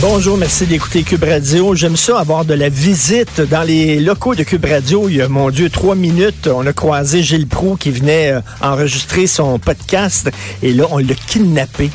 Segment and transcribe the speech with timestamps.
[0.00, 1.74] Bonjour, merci d'écouter Cube Radio.
[1.74, 5.08] J'aime ça avoir de la visite dans les locaux de Cube Radio.
[5.08, 8.40] Il y a, mon Dieu, trois minutes, on a croisé Gilles Proux qui venait euh,
[8.60, 10.30] enregistrer son podcast
[10.62, 11.90] et là, on l'a kidnappé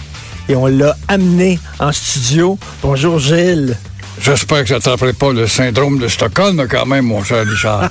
[0.50, 2.58] et on l'a amené en studio.
[2.82, 3.78] Bonjour Gilles.
[4.22, 7.90] J'espère que ça pas le syndrome de Stockholm quand même, mon cher Richard.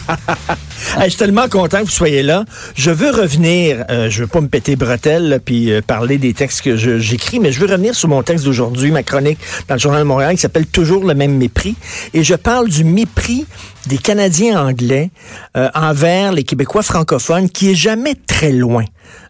[1.02, 2.45] Je suis tellement content que vous soyez là.
[2.77, 6.62] Je veux revenir, euh, je veux pas me péter bretelles puis euh, parler des textes
[6.62, 9.38] que j'écris, mais je veux revenir sur mon texte d'aujourd'hui, ma chronique
[9.69, 11.74] dans le Journal de Montréal qui s'appelle Toujours le même mépris.
[12.15, 13.45] Et je parle du mépris
[13.88, 15.10] des Canadiens anglais
[15.57, 18.85] euh, envers les Québécois francophones qui est jamais très loin.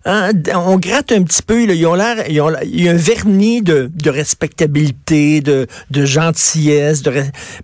[0.07, 2.93] Hein, on gratte un petit peu, là, ils ont l'air, ils ont- il y a
[2.93, 7.13] un vernis de, de respectabilité, de, de gentillesse, de,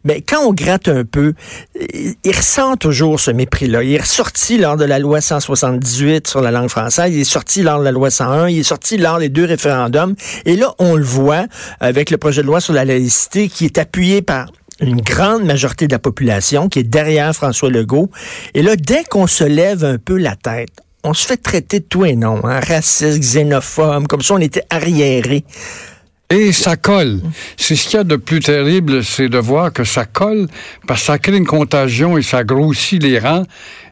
[0.05, 1.33] mais quand on gratte un peu,
[1.93, 3.83] il il ressent toujours ce mépris-là.
[3.83, 7.63] Il est ressorti lors de la loi 178 sur la langue française, il est sorti
[7.63, 10.15] lors de la loi 101, il est sorti lors des deux référendums,
[10.45, 11.47] et là, on le voit
[11.81, 15.87] avec le projet de loi sur la laïcité qui est appuyé par une grande majorité
[15.87, 18.11] de la population qui est derrière François Legault.
[18.53, 20.69] Et là, dès qu'on se lève un peu la tête,
[21.07, 24.65] on se fait traiter de tout et non, hein, raciste, xénophobe, comme ça on était
[24.71, 25.45] arriéré.
[26.29, 27.21] Et ça colle.
[27.57, 30.49] C'est ce qu'il y a de plus terrible, c'est de voir que ça colle
[30.89, 33.45] parce que ça crée une contagion et ça grossit les rangs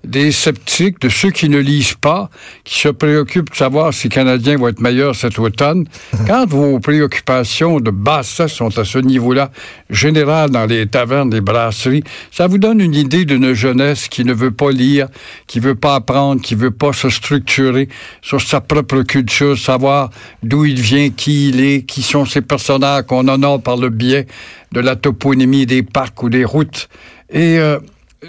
[0.05, 2.31] des sceptiques, de ceux qui ne lisent pas,
[2.65, 5.87] qui se préoccupent de savoir si les Canadiens vont être meilleurs cet automne.
[6.27, 9.51] Quand vos préoccupations de bassesse sont à ce niveau-là,
[9.91, 14.33] général dans les tavernes, les brasseries, ça vous donne une idée d'une jeunesse qui ne
[14.33, 15.09] veut pas lire,
[15.47, 17.89] qui veut pas apprendre, qui veut pas se structurer
[18.23, 20.11] sur sa propre culture, savoir
[20.43, 24.27] d'où il vient, qui il est, qui sont ces personnages qu'on honore par le biais
[24.73, 26.89] de la toponymie des parcs ou des routes.
[27.31, 27.79] Et euh,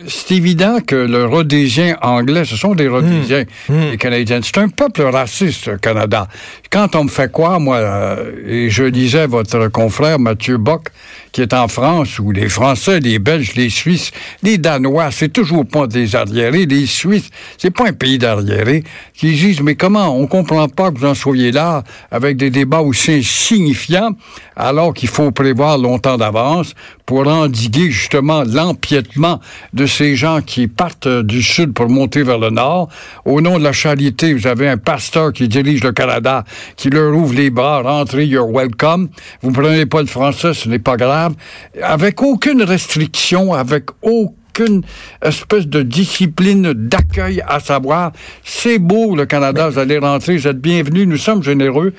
[0.08, 4.40] c'est évident que le rhodésien anglais, ce sont des rhodésiens, les Canadiens.
[4.44, 6.28] C'est un peuple raciste, le Canada.
[6.70, 10.90] Quand on me fait quoi, moi, euh, et je lisais votre confrère Mathieu Bock,
[11.36, 15.66] qui est en France, où les Français, les Belges, les Suisses, les Danois, c'est toujours
[15.66, 20.28] pas des arriérés, les Suisses, c'est pas un pays d'arriérés, qui disent, mais comment, on
[20.28, 24.12] comprend pas que vous en soyez là, avec des débats aussi insignifiants,
[24.56, 26.74] alors qu'il faut prévoir longtemps d'avance
[27.06, 29.42] pour endiguer justement l'empiètement
[29.74, 32.90] de ces gens qui partent euh, du sud pour monter vers le nord.
[33.26, 36.46] Au nom de la charité, vous avez un pasteur qui dirige le Canada,
[36.78, 39.10] qui leur ouvre les bras, rentrez, you're welcome.
[39.42, 41.25] Vous prenez pas le français, ce n'est pas grave.
[41.82, 44.84] Avec aucune restriction, avec aucune
[45.22, 48.12] espèce de discipline d'accueil à savoir,
[48.44, 51.94] c'est beau le Canada, vous allez rentrer, vous êtes bienvenus, nous sommes généreux.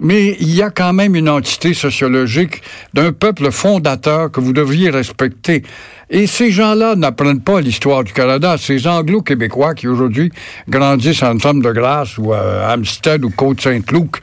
[0.00, 2.60] Mais il y a quand même une entité sociologique
[2.92, 5.62] d'un peuple fondateur que vous devriez respecter.
[6.10, 8.56] Et ces gens-là n'apprennent pas l'histoire du Canada.
[8.58, 10.32] Ces anglo-québécois qui aujourd'hui
[10.68, 14.16] grandissent en Somme de Grâce ou à Amstead ou Côte-Saint-Luc.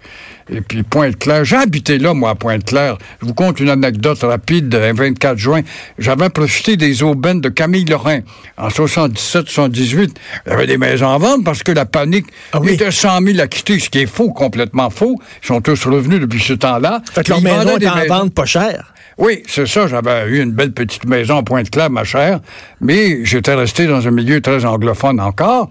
[0.51, 1.45] Et puis Pointe-Claire.
[1.45, 2.97] J'ai habité là, moi, à Pointe-Claire.
[3.21, 4.73] Je vous conte une anecdote rapide.
[4.73, 5.61] Un 24 juin,
[5.99, 8.21] j'avais profité des aubaines de Camille Lorrain.
[8.57, 10.09] En 77-78,
[10.45, 12.73] il y avait des maisons en vente parce que la panique Ah oui.
[12.73, 15.15] était 100 000 à quitter, ce qui est faux, complètement faux.
[15.43, 17.01] Ils sont tous revenus depuis ce temps-là.
[17.13, 18.07] Fait que leur maison est en maisons.
[18.15, 18.93] vente pas cher.
[19.17, 19.85] Oui, c'est ça.
[19.87, 22.39] J'avais eu une belle petite maison à Pointe-Claire, ma chère,
[22.79, 25.69] mais j'étais resté dans un milieu très anglophone encore.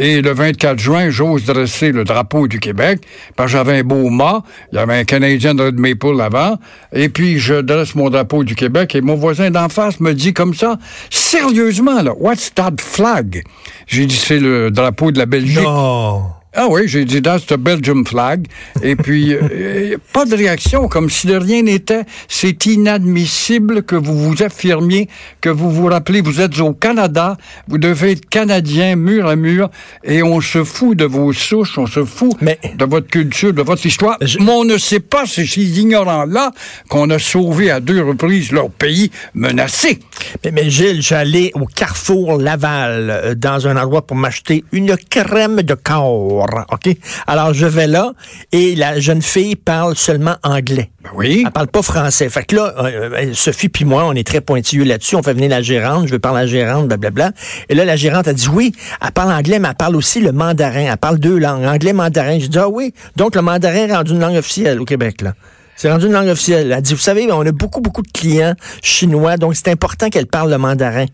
[0.00, 3.00] Et le 24 juin, j'ose dresser le drapeau du Québec,
[3.34, 4.44] parce que j'avais un beau mât.
[4.72, 6.56] Il y avait un Canadien de Red Maple avant.
[6.92, 10.32] Et puis, je dresse mon drapeau du Québec et mon voisin d'en face me dit
[10.32, 10.78] comme ça,
[11.10, 13.42] sérieusement, là, what's that flag?
[13.88, 15.64] J'ai dit, c'est le drapeau de la Belgique.
[15.64, 16.37] Non.
[16.54, 18.46] Ah oui, j'ai dit that's the Belgium flag.
[18.82, 22.04] Et puis, euh, pas de réaction, comme si de rien n'était.
[22.26, 25.08] C'est inadmissible que vous vous affirmiez,
[25.42, 27.36] que vous vous rappelez, vous êtes au Canada,
[27.68, 29.70] vous devez être Canadien mur à mur,
[30.02, 33.62] et on se fout de vos souches, on se fout Mais- de votre culture, de
[33.62, 34.16] votre histoire.
[34.22, 36.52] Je- Mais on ne sait pas, c'est ces ignorants-là
[36.88, 39.98] qu'on a sauvé à deux reprises leur pays menacé.
[40.44, 45.60] Mais, mais Gilles, j'allais au Carrefour Laval, euh, dans un endroit pour m'acheter une crème
[45.62, 46.37] de corps.
[46.40, 46.96] OK?
[47.26, 48.12] Alors, je vais là
[48.52, 50.90] et la jeune fille parle seulement anglais.
[51.02, 51.42] Ben oui.
[51.44, 52.28] Elle parle pas français.
[52.28, 55.16] Fait que là, euh, euh, Sophie puis moi, on est très pointilleux là-dessus.
[55.16, 56.06] On fait venir la gérante.
[56.06, 57.32] Je veux parler à la gérante, blablabla.
[57.68, 60.32] Et là, la gérante a dit oui, elle parle anglais, mais elle parle aussi le
[60.32, 60.92] mandarin.
[60.92, 62.38] Elle parle deux langues, anglais, mandarin.
[62.38, 62.94] J'ai dit ah oui.
[63.16, 65.34] Donc, le mandarin est rendu une langue officielle au Québec, là.
[65.78, 66.66] C'est rendu une langue officielle.
[66.66, 70.10] Elle a dit, vous savez, on a beaucoup, beaucoup de clients chinois, donc c'est important
[70.10, 71.06] qu'elle parle le mandarin.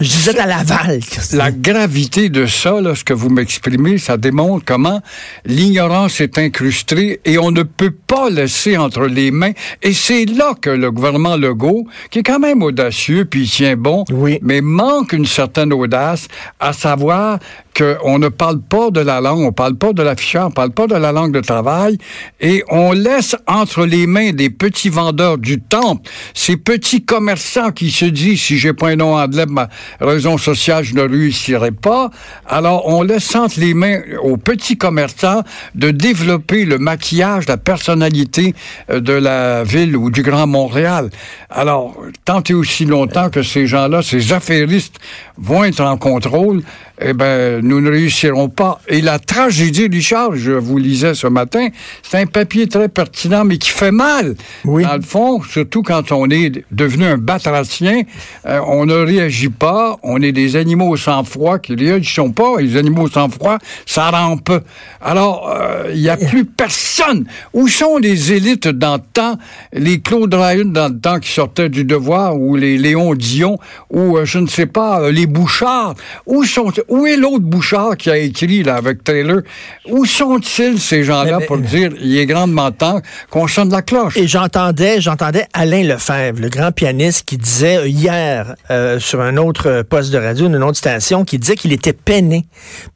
[0.00, 1.00] Je disais à Laval.
[1.34, 5.02] La gravité de ça, là, ce que vous m'exprimez, ça démontre comment
[5.44, 9.52] l'ignorance est incrustée et on ne peut pas laisser entre les mains.
[9.82, 13.76] Et c'est là que le gouvernement Legault, qui est quand même audacieux, puis il tient
[13.76, 14.38] bon, Oui.
[14.40, 17.38] mais manque une certaine audace, à savoir
[17.80, 20.86] qu'on ne parle pas de la langue, on parle pas de l'affichage, on parle pas
[20.86, 21.98] de la langue de travail,
[22.40, 27.90] et on laisse entre les mains des petits vendeurs du temple, ces petits commerçants qui
[27.90, 29.68] se disent, si j'ai pas un nom anglais, ma
[30.00, 32.10] raison sociale, je ne réussirai pas.
[32.46, 35.42] Alors, on laisse entre les mains aux petits commerçants
[35.74, 38.54] de développer le maquillage, la personnalité
[38.90, 41.10] euh, de la ville ou du Grand Montréal.
[41.48, 44.98] Alors, tant et aussi longtemps que ces gens-là, ces affairistes,
[45.36, 46.62] vont être en contrôle,
[47.02, 48.80] eh ben, nous ne réussirons pas.
[48.88, 51.68] Et la tragédie, Richard, je vous lisais ce matin,
[52.02, 54.34] c'est un papier très pertinent, mais qui fait mal.
[54.64, 54.84] Oui.
[54.84, 58.02] Dans le fond, surtout quand on est devenu un batracien,
[58.46, 62.60] euh, on ne réagit pas, on est des animaux sans froid qui réagissent pas.
[62.60, 64.52] Les animaux sans froid, ça rampe.
[65.00, 67.24] Alors, euh, il n'y a plus personne.
[67.52, 69.38] Où sont les élites dans le temps,
[69.72, 73.58] les Claude Ryan dans le temps qui sortaient du devoir, ou les Léon Dion,
[73.90, 75.94] ou euh, je ne sais pas, les Bouchard?
[76.26, 79.40] Où sont où est l'autre Bouchard qui a écrit là avec Taylor?
[79.88, 83.00] Où sont-ils ces gens-là Mais- mais- pour dire il est grandement temps
[83.30, 84.16] qu'on sonne la cloche?
[84.16, 89.36] Et j'entendais, j'entendais Alain Lefebvre, le grand pianiste, qui disait euh, hier euh, sur un
[89.36, 92.46] autre poste de radio, une autre station, qui disait qu'il était peiné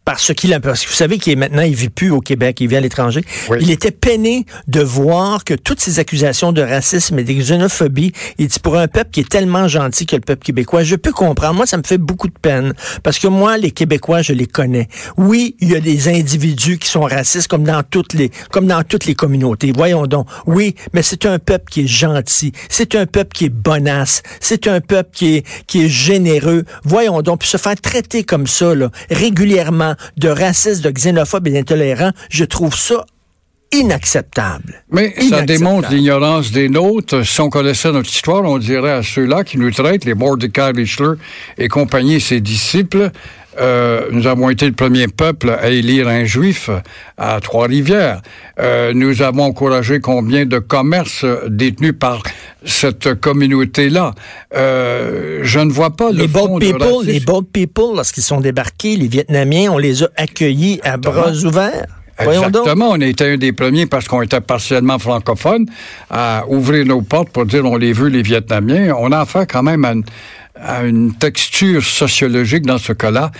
[0.04, 0.60] par ce qu'il a.
[0.60, 2.80] Parce que vous savez qu'il est maintenant, il vit plus au Québec, il vit à
[2.80, 3.22] l'étranger.
[3.48, 3.58] Oui.
[3.60, 8.48] Il était peiné de voir que toutes ces accusations de racisme et de xénophobie, il
[8.48, 11.54] dit pour un peuple qui est tellement gentil que le peuple québécois, je peux comprendre.
[11.54, 13.83] Moi, ça me fait beaucoup de peine parce que moi, les Québécois,
[14.22, 14.88] je les connais.
[15.16, 18.82] Oui, il y a des individus qui sont racistes comme dans toutes les, comme dans
[18.82, 19.72] toutes les communautés.
[19.74, 20.26] Voyons donc.
[20.46, 22.52] Oui, mais c'est un peuple qui est gentil.
[22.68, 24.22] C'est un peuple qui est bonasse.
[24.40, 26.64] C'est un peuple qui est, qui est généreux.
[26.84, 27.40] Voyons donc.
[27.40, 32.44] Puis se faire traiter comme ça, là, régulièrement, de raciste, de xénophobe et d'intolérant, je
[32.44, 33.04] trouve ça
[33.72, 34.84] inacceptable.
[34.90, 37.24] Mais ça démontre l'ignorance des nôtres.
[37.26, 41.14] Si on connaissait notre histoire, on dirait à ceux-là qui nous traitent, les Mordecai Richler
[41.58, 43.10] et compagnie, ses disciples,
[43.58, 46.70] euh, nous avons été le premier peuple à élire un juif
[47.16, 48.20] à Trois-Rivières.
[48.58, 52.22] Euh, nous avons encouragé combien de commerces détenus par
[52.64, 54.12] cette communauté-là.
[54.54, 57.06] Euh, je ne vois pas le Les fond boat de people, racisme.
[57.06, 61.86] les boat people, lorsqu'ils sont débarqués, les Vietnamiens, on les a accueillis à bras ouverts.
[62.18, 62.90] Exactement.
[62.90, 65.66] On était un des premiers parce qu'on était partiellement francophone
[66.10, 68.94] à ouvrir nos portes pour dire on les veut, les Vietnamiens.
[68.98, 70.04] On a affaire quand même à une,
[70.54, 73.32] à une texture sociologique dans ce cas-là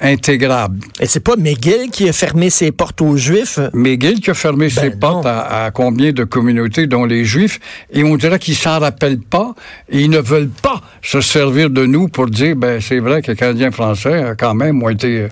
[0.00, 0.78] intégrable.
[1.00, 3.58] Et c'est pas McGill qui a fermé ses portes aux Juifs?
[3.74, 5.30] McGill qui a fermé ses Ben portes non.
[5.30, 7.60] à, à combien de communautés, dont les Juifs,
[7.92, 9.54] et on dirait qu'ils s'en rappellent pas,
[9.90, 13.30] et ils ne veulent pas se servir de nous pour dire, ben c'est vrai que
[13.32, 15.28] les Canadiens français, euh, quand même, ont été euh,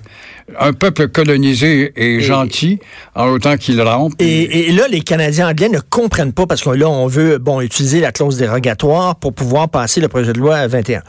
[0.59, 2.79] un peuple colonisé et, gentil,
[3.15, 4.13] en autant qu'ils rampent.
[4.19, 7.61] Et, et là, les Canadiens anglais ne comprennent pas parce que là, on veut bon
[7.61, 11.01] utiliser la clause dérogatoire pour pouvoir passer le projet de loi à 21.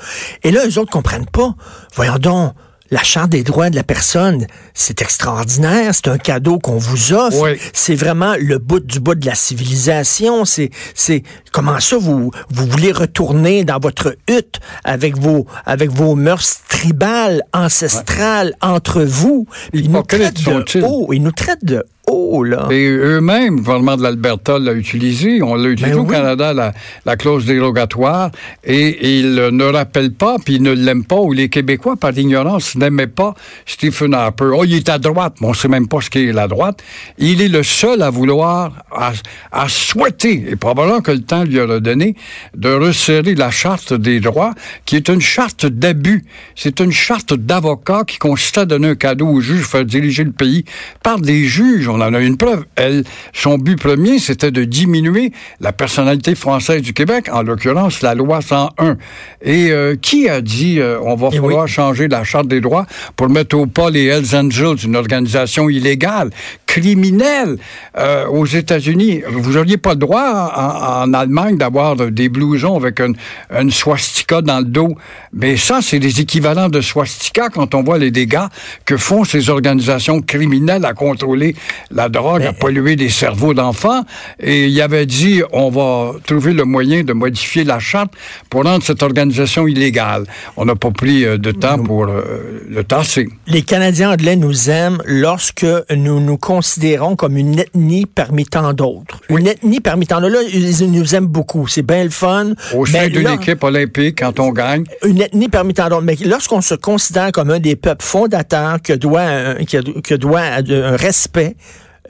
[0.45, 1.55] Et là, eux autres comprennent pas.
[1.95, 2.53] Voyons donc.
[2.93, 7.41] La Charte des droits de la personne, c'est extraordinaire, c'est un cadeau qu'on vous offre.
[7.41, 7.59] Oui.
[7.73, 10.45] C'est vraiment le bout du bout de la civilisation.
[10.45, 11.23] C'est, c'est
[11.53, 17.43] comment ça vous vous voulez retourner dans votre hutte avec vos avec vos mœurs tribales,
[17.53, 19.47] ancestrales entre vous?
[19.73, 21.13] Ils nous traitent de haut.
[21.13, 22.69] Ils nous traitent de haut là.
[22.71, 25.43] Et eux-mêmes, le gouvernement de l'Alberta l'a utilisé.
[25.43, 26.15] On l'a utilisé Ben au oui.
[26.15, 26.73] Canada, la,
[27.05, 28.31] la clause dérogatoire.
[28.65, 32.77] Et ils ne rappellent pas, puis ils ne l'aiment pas, ou les Québécois, par ignorance,
[32.77, 33.35] n'aimaient pas
[33.67, 34.51] Stephen Harper.
[34.55, 36.83] Oh, il est à droite, mais on ne sait même pas ce qu'est la droite.
[37.19, 39.13] Il est le seul à vouloir, à,
[39.53, 42.15] à souhaiter, et probablement que le temps lui aura donné,
[42.57, 46.25] de resserrer la charte des droits, qui est une charte d'abus.
[46.55, 50.33] C'est une charte d'avocat qui consiste à donner un cadeau au juge, faire diriger le
[50.33, 50.65] pays
[51.03, 51.89] par des juges.
[51.89, 52.65] On en a une preuve.
[52.77, 58.15] Elle, son but premier, c'était de diminuer la personnalité française du Québec, en l'occurrence la
[58.15, 58.97] loi 101.
[59.43, 62.87] Et euh, qui a dit euh, on va Eh falloir changer la charte des droits
[63.17, 66.31] pour mettre au pas les Hells Angels, une organisation illégale,
[66.67, 67.57] criminelle
[67.99, 69.23] euh, aux États-Unis?
[69.29, 73.17] Vous n'auriez pas le droit en, en Allemagne d'avoir des blousons avec une,
[73.51, 74.95] une swastika dans le dos.
[75.33, 78.47] Mais ça, c'est des équivalents de swastika quand on voit les dégâts
[78.85, 81.55] que font ces organisations criminelles à contrôler
[81.91, 84.03] la drogue a pollué les cerveaux d'enfants.
[84.39, 88.13] Et il avait dit, on va trouver le moyen de modifier la charte
[88.51, 90.25] pour rendre cette organisation illégale.
[90.57, 93.29] On n'a pas pris euh, de temps pour euh, le tasser.
[93.47, 99.21] Les Canadiens anglais nous aiment lorsque nous nous considérons comme une ethnie parmi tant d'autres.
[99.29, 100.35] Une ethnie parmi tant d'autres.
[100.35, 101.67] Là, ils nous aiment beaucoup.
[101.69, 102.53] C'est bien le fun.
[102.75, 106.03] Au sein d'une équipe olympique, quand on gagne, une ethnie parmi tant d'autres.
[106.03, 110.41] Mais lorsqu'on se considère comme un des peuples fondateurs que doit, un- que, que doit
[110.41, 111.57] un respect,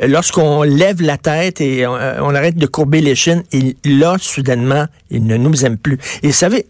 [0.07, 4.87] lorsqu'on lève la tête et on, on arrête de courber les chines, et là, soudainement,
[5.11, 5.99] ils ne nous aiment plus.
[6.23, 6.67] Et vous savez,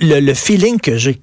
[0.00, 1.20] le, feeling que j'ai,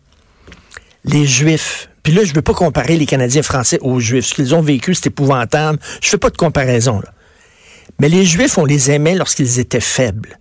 [1.05, 4.27] les Juifs, puis là, je veux pas comparer les Canadiens français aux Juifs.
[4.27, 5.79] Ce qu'ils ont vécu, c'est épouvantable.
[6.01, 7.01] Je fais pas de comparaison.
[7.99, 10.39] Mais les Juifs, on les aimait lorsqu'ils étaient faibles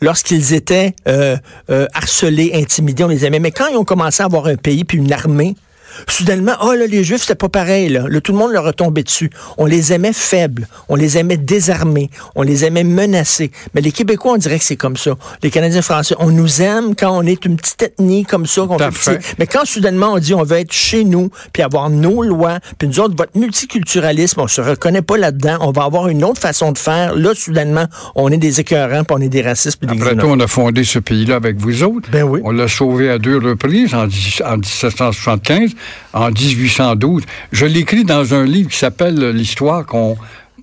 [0.00, 1.36] lorsqu'ils étaient euh,
[1.70, 3.38] euh, harcelés, intimidés, on les aimait.
[3.38, 5.54] Mais quand ils ont commencé à avoir un pays puis une armée,
[6.08, 7.88] soudainement, oh là, les Juifs, c'était pas pareil.
[7.88, 8.04] Là.
[8.08, 9.30] Là, tout le monde leur retombait dessus.
[9.58, 13.50] On les aimait faibles, on les aimait désarmés, on les aimait menacés.
[13.74, 15.12] Mais les Québécois, on dirait que c'est comme ça.
[15.42, 18.62] Les Canadiens français, on nous aime quand on est une petite ethnie comme ça.
[18.66, 19.20] qu'on fait.
[19.38, 22.88] Mais quand soudainement on dit on veut être chez nous, puis avoir nos lois, puis
[22.88, 26.72] nous autres, votre multiculturalisme, on se reconnaît pas là-dedans, on va avoir une autre façon
[26.72, 27.14] de faire.
[27.14, 30.26] Là, soudainement, on est des écœurants, puis on est des racistes, puis des Après tout,
[30.26, 32.10] on a fondé ce pays-là avec vous autres.
[32.10, 32.40] Ben oui.
[32.44, 35.70] On l'a sauvé à deux reprises, en 1775,
[36.12, 37.22] en 1812.
[37.52, 40.16] Je l'écris dans un livre qui s'appelle L'histoire qu'on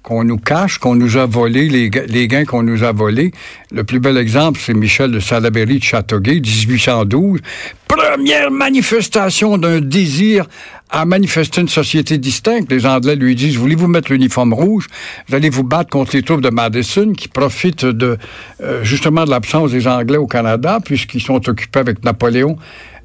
[0.04, 3.32] qu'on nous cache, qu'on nous a volé, les, les gains qu'on nous a volés.
[3.72, 7.40] Le plus bel exemple, c'est Michel de Salaberry de Châteauguay, 1812.
[7.88, 10.48] Première manifestation d'un désir
[10.90, 12.72] à manifester une société distincte.
[12.72, 14.88] Les Anglais lui disent, voulez-vous mettre l'uniforme rouge?
[15.28, 18.18] Vous allez vous battre contre les troupes de Madison qui profitent de,
[18.62, 22.58] euh, justement de l'absence des Anglais au Canada puisqu'ils sont occupés avec Napoléon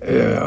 [0.08, 0.38] euh,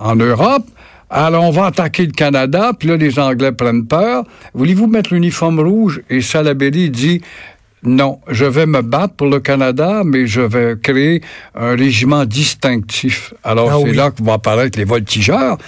[0.00, 0.64] en Europe.
[1.08, 4.24] Alors, on va attaquer le Canada, puis là, les Anglais prennent peur.
[4.54, 6.00] Voulez-vous mettre l'uniforme rouge?
[6.10, 7.20] Et Salaberry dit,
[7.84, 11.22] non, je vais me battre pour le Canada, mais je vais créer
[11.54, 13.32] un régiment distinctif.
[13.44, 13.96] Alors, Ah c'est oui.
[13.96, 15.58] là que vont apparaître les voltigeurs.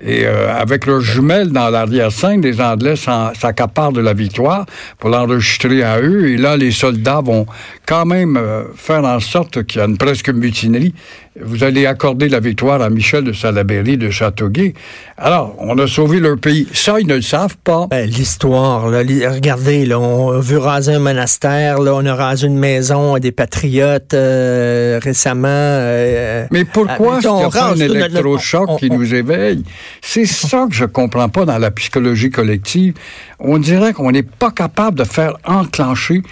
[0.00, 4.64] Et euh, avec leurs jumelles dans l'arrière-scène, les Anglais s'accaparent de la victoire
[4.98, 6.28] pour l'enregistrer à eux.
[6.28, 7.46] Et là, les soldats vont
[7.84, 10.94] quand même euh, faire en sorte qu'il y a une presque mutinerie.
[11.42, 14.74] Vous allez accorder la victoire à Michel de Salaberry de Châteauguay.
[15.16, 16.66] Alors, on a sauvé leur pays.
[16.72, 17.86] Ça, ils ne le savent pas.
[17.90, 23.14] Ben, L'histoire, regardez, là, on veut raser un monastère, là, on a rasé une maison
[23.14, 25.48] à des patriotes euh, récemment.
[25.48, 29.62] euh, Mais pourquoi est-ce qu'il n'y a un électrochoc qui on- nous éveille?
[30.02, 32.94] C'est ça que je comprends pas dans la psychologie collective.
[33.38, 36.22] On dirait qu'on n'est pas capable de faire enclencher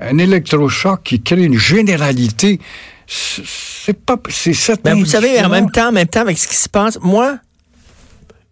[0.00, 2.60] un électrochoc qui crée une généralité.
[3.06, 6.48] C'est pas, c'est cette Ben, vous savez, en même temps, en même temps, avec ce
[6.48, 7.38] qui se passe, moi,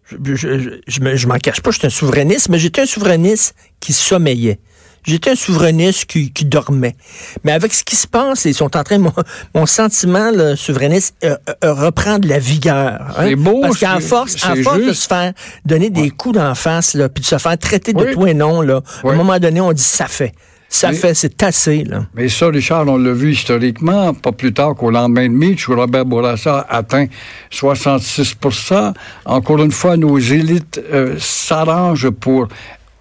[0.09, 2.81] je, je, je, je me- je m'en cache pas, je suis un souverainiste, mais j'étais
[2.81, 4.59] un souverainiste qui sommeillait.
[5.03, 6.95] J'étais un souverainiste qui, qui dormait.
[7.43, 9.13] Mais avec ce qui se passe, ils sont en train, mon,
[9.53, 13.01] mon sentiment le souverainiste euh, euh, reprend de la vigueur.
[13.17, 13.25] hein.
[13.27, 15.33] C'est beau, Parce qu'à c'est- force, à c'est force de se faire
[15.63, 18.13] donner des coups d'en face, là, puis de se faire traiter de Oui.
[18.13, 20.33] tout et non, là, à un moment donné, on dit ça fait.
[20.77, 22.05] Ça Mais- fait, c'est assez, là.
[22.15, 25.75] Mais ça, Richard, on l'a vu historiquement, pas plus tard qu'au lendemain de Mitch, où
[25.75, 27.05] Robert Bourassa atteint
[27.49, 32.49] 66% Encore une fois, nos élites euh, s'arrangent pour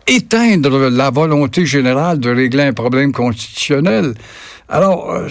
[0.07, 4.15] éteindre la volonté générale de régler un problème constitutionnel.
[4.69, 5.27] Alors, euh,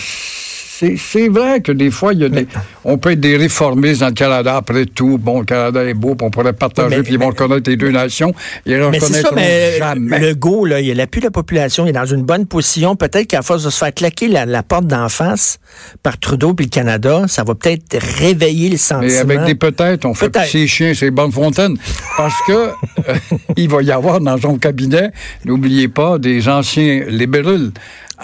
[0.98, 2.48] c'est vrai que des fois, il y a des,
[2.84, 4.58] on peut être des réformistes dans le Canada.
[4.58, 7.28] Après tout, bon, le Canada est beau, puis on pourrait partager, Mais- puis ils vont
[7.28, 8.34] reconnaître les deux nations.
[8.66, 10.20] Ils ne Mais c'est ça, mais jamais.
[10.20, 12.96] le go, là, il appuie la population, il est dans une bonne position.
[12.96, 15.60] Peut-être qu'à force de se faire claquer la, la porte d'en face
[16.02, 19.12] par Trudeau puis le Canada, ça va peut-être réveiller le sentiment.
[19.12, 21.78] Mais avec des peut-être, on fait les chiens, c'est bonne fontaine.
[22.18, 23.16] Parce que euh,
[23.58, 25.12] il va y avoir dans son cabinet,
[25.46, 27.72] n'oubliez pas, des anciens libéraux.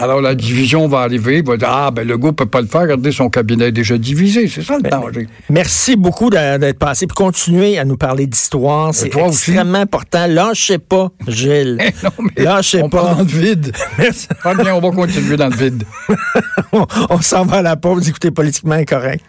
[0.02, 2.68] Alors la division va arriver, il va dire Ah, ben le gars peut pas le
[2.68, 4.48] faire, regardez, son cabinet est déjà divisé.
[4.48, 5.28] C'est ça le danger.
[5.50, 7.06] Merci beaucoup d'être passé.
[7.06, 8.94] Puis continuez à nous parler d'histoire.
[8.94, 9.52] C'est toi aussi.
[9.52, 10.26] extrêmement important.
[10.28, 11.78] Lâchez pas, Gilles.
[12.04, 13.02] non, mais Lâchez on pas.
[13.02, 13.74] part dans le vide.
[14.44, 15.84] Pas bien, on va continuer dans le vide.
[16.72, 18.08] on on s'en va à la pause.
[18.08, 19.26] Écoutez, politiquement incorrect.